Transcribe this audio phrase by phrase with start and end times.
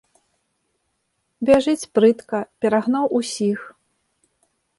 [1.49, 3.59] Бяжыць прытка, перагнаў усіх.